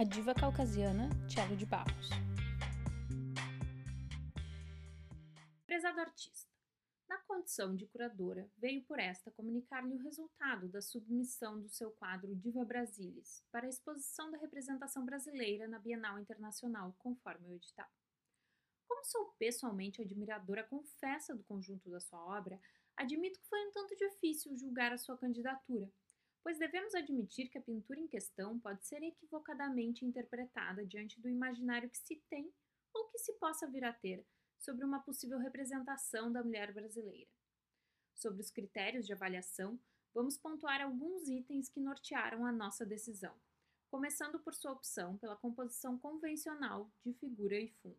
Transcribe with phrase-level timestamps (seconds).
[0.00, 2.08] A diva caucasiana Cello de Barros.
[5.66, 6.50] Prezado artista,
[7.06, 12.34] na condição de curadora, veio por esta comunicar-lhe o resultado da submissão do seu quadro
[12.34, 17.90] Diva Brasilis para a exposição da representação brasileira na Bienal Internacional, conforme o edital.
[18.88, 22.58] Como sou pessoalmente admiradora confessa do conjunto da sua obra,
[22.96, 25.92] admito que foi um tanto difícil julgar a sua candidatura,
[26.42, 31.90] pois devemos admitir que a pintura em questão pode ser equivocadamente interpretada diante do imaginário
[31.90, 32.52] que se tem
[32.94, 34.24] ou que se possa vir a ter
[34.58, 37.30] sobre uma possível representação da mulher brasileira.
[38.14, 39.78] Sobre os critérios de avaliação,
[40.12, 43.34] vamos pontuar alguns itens que nortearam a nossa decisão,
[43.90, 47.98] começando por sua opção pela composição convencional de figura e fundo.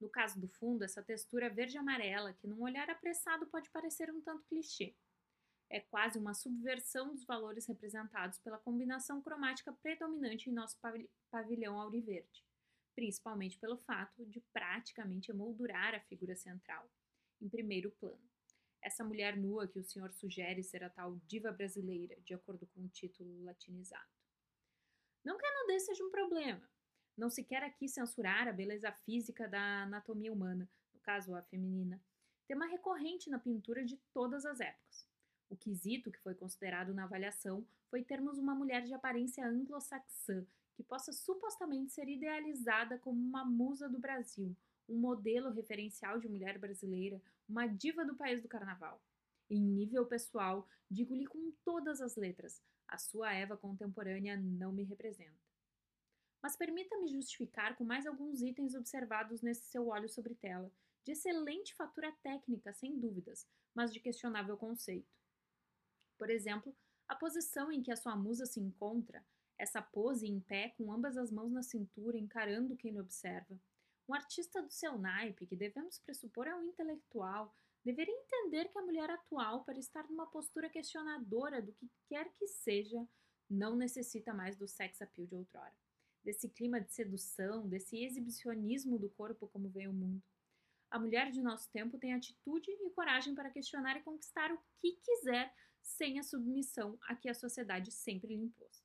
[0.00, 4.44] No caso do fundo, essa textura verde-amarela, que num olhar apressado pode parecer um tanto
[4.46, 4.94] clichê.
[5.70, 10.78] É quase uma subversão dos valores representados pela combinação cromática predominante em nosso
[11.30, 12.42] pavilhão auriverde,
[12.94, 16.90] principalmente pelo fato de praticamente emoldurar a figura central,
[17.40, 18.28] em primeiro plano.
[18.82, 22.80] Essa mulher nua que o senhor sugere ser a tal diva brasileira, de acordo com
[22.80, 24.08] o título latinizado.
[25.24, 26.66] Não que a nudez seja um problema,
[27.16, 32.00] não se quer aqui censurar a beleza física da anatomia humana, no caso a feminina,
[32.46, 35.06] tema recorrente na pintura de todas as épocas.
[35.50, 40.82] O quesito que foi considerado na avaliação foi termos uma mulher de aparência anglo-saxã que
[40.82, 44.56] possa supostamente ser idealizada como uma musa do Brasil,
[44.88, 49.02] um modelo referencial de mulher brasileira, uma diva do país do carnaval.
[49.50, 55.48] Em nível pessoal, digo-lhe com todas as letras: a sua Eva contemporânea não me representa
[56.42, 60.70] mas permita-me justificar com mais alguns itens observados nesse seu óleo sobre tela,
[61.04, 65.17] de excelente fatura técnica, sem dúvidas, mas de questionável conceito.
[66.18, 66.74] Por exemplo,
[67.06, 69.24] a posição em que a sua musa se encontra,
[69.56, 73.58] essa pose em pé com ambas as mãos na cintura, encarando quem lhe observa.
[74.08, 77.54] Um artista do seu naipe, que devemos pressupor é um intelectual,
[77.84, 82.46] deveria entender que a mulher atual, para estar numa postura questionadora do que quer que
[82.46, 83.06] seja,
[83.48, 85.74] não necessita mais do sex appeal de outrora
[86.28, 90.22] desse clima de sedução, desse exibicionismo do corpo como veio o mundo.
[90.90, 94.92] A mulher de nosso tempo tem atitude e coragem para questionar e conquistar o que
[95.02, 95.50] quiser
[95.82, 98.82] sem a submissão a que a sociedade sempre lhe impôs.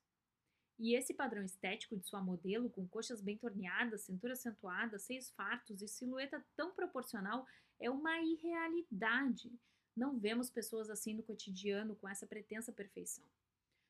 [0.78, 5.80] E esse padrão estético de sua modelo, com coxas bem torneadas, cintura acentuada, seios fartos
[5.82, 7.46] e silhueta tão proporcional,
[7.78, 9.52] é uma irrealidade.
[9.96, 13.24] Não vemos pessoas assim no cotidiano com essa pretensa perfeição.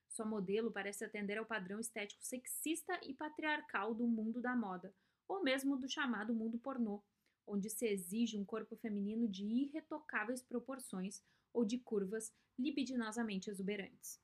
[0.09, 4.95] Sua modelo parece atender ao padrão estético sexista e patriarcal do mundo da moda,
[5.27, 7.03] ou mesmo do chamado mundo pornô,
[7.47, 11.23] onde se exige um corpo feminino de irretocáveis proporções
[11.55, 14.21] ou de curvas libidinosamente exuberantes.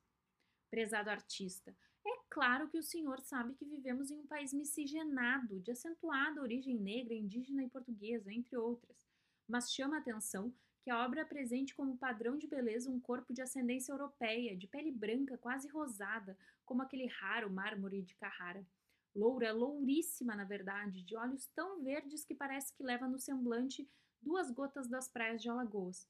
[0.70, 1.74] Prezado artista,
[2.06, 6.78] é claro que o senhor sabe que vivemos em um país miscigenado, de acentuada origem
[6.78, 9.08] negra, indígena e portuguesa, entre outras,
[9.48, 10.52] mas chama a atenção
[10.82, 14.90] que a obra apresente como padrão de beleza um corpo de ascendência europeia, de pele
[14.90, 18.66] branca, quase rosada, como aquele raro mármore de Carrara.
[19.14, 23.90] Loura, louríssima, na verdade, de olhos tão verdes que parece que leva no semblante
[24.22, 26.08] duas gotas das praias de Alagoas.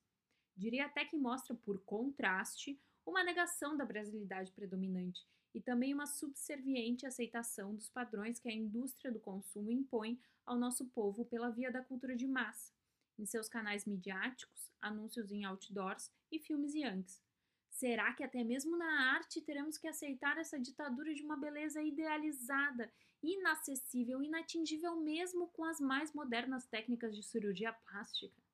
[0.61, 7.07] Diria até que mostra, por contraste, uma negação da brasilidade predominante e também uma subserviente
[7.07, 11.83] aceitação dos padrões que a indústria do consumo impõe ao nosso povo pela via da
[11.83, 12.75] cultura de massa
[13.19, 17.23] em seus canais midiáticos, anúncios em outdoors e filmes Yankees.
[17.71, 22.93] Será que até mesmo na arte teremos que aceitar essa ditadura de uma beleza idealizada,
[23.23, 28.50] inacessível, inatingível mesmo com as mais modernas técnicas de cirurgia plástica?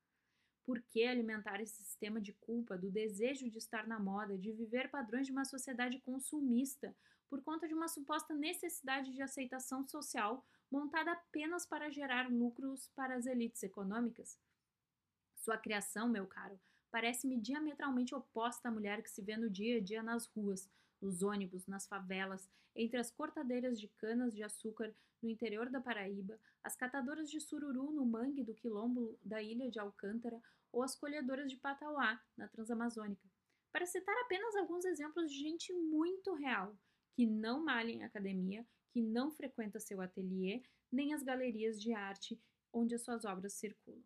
[0.66, 4.91] Por que alimentar esse sistema de culpa, do desejo de estar na moda, de viver
[4.91, 6.94] padrões de uma sociedade consumista,
[7.31, 13.15] por conta de uma suposta necessidade de aceitação social montada apenas para gerar lucros para
[13.15, 14.38] as elites econômicas?
[15.37, 16.59] Sua criação, meu caro,
[16.91, 20.69] parece-me diametralmente oposta à mulher que se vê no dia a dia nas ruas,
[21.06, 24.92] nos ônibus, nas favelas, entre as cortadeiras de canas de açúcar
[25.22, 29.78] no interior da Paraíba, as catadoras de sururu no mangue do quilombo da ilha de
[29.78, 30.42] Alcântara
[30.72, 33.22] ou as colhedoras de patauá na Transamazônica.
[33.72, 36.76] Para citar apenas alguns exemplos de gente muito real,
[37.14, 42.41] que não malha em academia, que não frequenta seu ateliê, nem as galerias de arte
[42.72, 44.02] onde as suas obras circulam.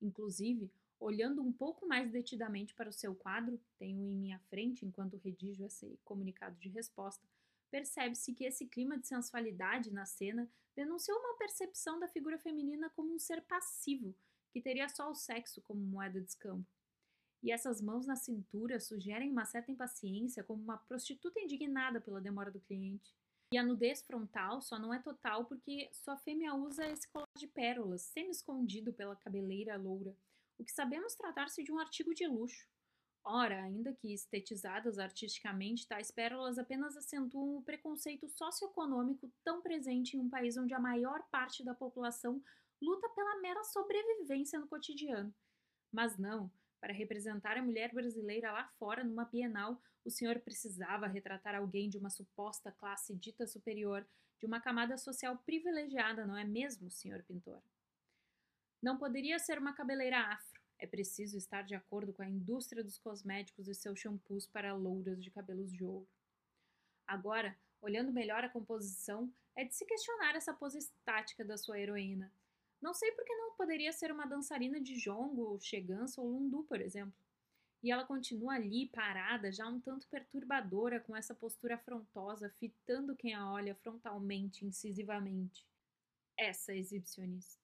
[0.00, 0.70] Inclusive,
[1.02, 5.64] olhando um pouco mais detidamente para o seu quadro, tenho em minha frente enquanto redijo
[5.64, 7.26] esse comunicado de resposta,
[7.70, 13.12] percebe-se que esse clima de sensualidade na cena denunciou uma percepção da figura feminina como
[13.12, 14.14] um ser passivo,
[14.52, 16.66] que teria só o sexo como moeda de escambo.
[17.42, 22.52] E essas mãos na cintura sugerem uma certa impaciência, como uma prostituta indignada pela demora
[22.52, 23.12] do cliente.
[23.52, 27.48] E a nudez frontal só não é total porque sua fêmea usa esse colar de
[27.48, 30.16] pérolas, semi-escondido pela cabeleira loura,
[30.62, 32.68] o que sabemos tratar-se de um artigo de luxo.
[33.24, 40.20] Ora, ainda que estetizadas artisticamente, tais pérolas apenas acentuam o preconceito socioeconômico tão presente em
[40.20, 42.42] um país onde a maior parte da população
[42.80, 45.32] luta pela mera sobrevivência no cotidiano.
[45.92, 46.50] Mas não,
[46.80, 51.98] para representar a mulher brasileira lá fora numa bienal, o senhor precisava retratar alguém de
[51.98, 54.04] uma suposta classe dita superior,
[54.40, 57.62] de uma camada social privilegiada, não é mesmo, senhor pintor?
[58.82, 60.51] Não poderia ser uma cabeleira afro.
[60.82, 65.22] É preciso estar de acordo com a indústria dos cosméticos e seus shampoos para louras
[65.22, 66.08] de cabelos de ouro.
[67.06, 72.32] Agora, olhando melhor a composição, é de se questionar essa pose estática da sua heroína.
[72.80, 76.80] Não sei por que não poderia ser uma dançarina de jongo, chegança ou lundu, por
[76.80, 77.14] exemplo.
[77.80, 83.34] E ela continua ali, parada, já um tanto perturbadora, com essa postura afrontosa, fitando quem
[83.34, 85.64] a olha frontalmente, incisivamente.
[86.36, 87.61] Essa exibicionista.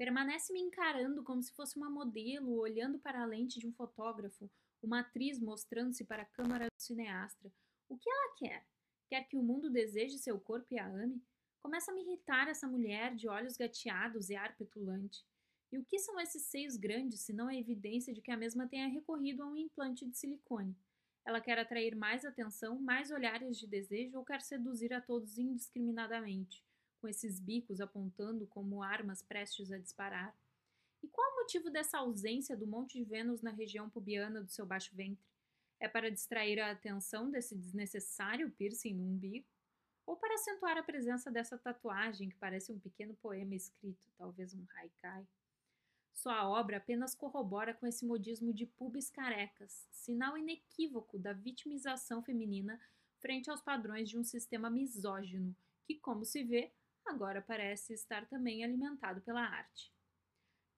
[0.00, 4.50] Permanece me encarando como se fosse uma modelo, olhando para a lente de um fotógrafo,
[4.82, 7.52] uma atriz mostrando-se para a câmara do cineasta.
[7.86, 8.66] O que ela quer?
[9.10, 11.22] Quer que o mundo deseje seu corpo e a ame?
[11.62, 15.22] Começa a me irritar essa mulher de olhos gateados e ar petulante.
[15.70, 18.66] E o que são esses seios grandes, se não a evidência de que a mesma
[18.66, 20.74] tenha recorrido a um implante de silicone?
[21.26, 26.64] Ela quer atrair mais atenção, mais olhares de desejo ou quer seduzir a todos indiscriminadamente,
[27.00, 30.36] com esses bicos apontando como armas prestes a disparar?
[31.02, 34.66] E qual o motivo dessa ausência do Monte de Vênus na região pubiana do seu
[34.66, 35.24] baixo ventre?
[35.78, 39.46] É para distrair a atenção desse desnecessário piercing no umbigo?
[40.10, 44.66] ou para acentuar a presença dessa tatuagem que parece um pequeno poema escrito, talvez um
[44.74, 45.24] haikai.
[46.12, 52.80] Sua obra apenas corrobora com esse modismo de pubis carecas, sinal inequívoco da vitimização feminina
[53.20, 55.54] frente aos padrões de um sistema misógino,
[55.84, 56.72] que, como se vê,
[57.10, 59.92] agora parece estar também alimentado pela arte.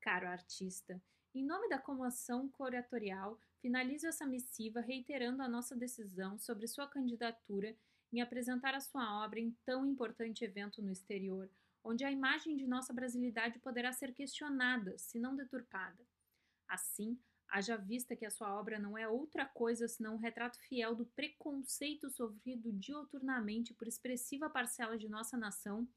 [0.00, 1.00] Caro artista,
[1.34, 7.76] em nome da comoção curatorial, finalizo essa missiva reiterando a nossa decisão sobre sua candidatura
[8.12, 11.48] em apresentar a sua obra em tão importante evento no exterior,
[11.84, 16.04] onde a imagem de nossa brasilidade poderá ser questionada, se não deturpada.
[16.68, 17.18] Assim,
[17.48, 21.06] haja vista que a sua obra não é outra coisa senão um retrato fiel do
[21.06, 25.88] preconceito sofrido dioturnamente por expressiva parcela de nossa nação,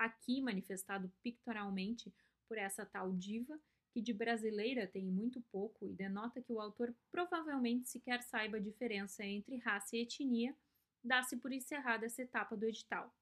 [0.00, 2.12] aqui manifestado pictorialmente
[2.48, 3.60] por essa tal diva,
[3.92, 8.60] que de brasileira tem muito pouco e denota que o autor provavelmente sequer saiba a
[8.60, 10.56] diferença entre raça e etnia
[11.04, 13.14] dá-se por encerrada essa etapa do edital.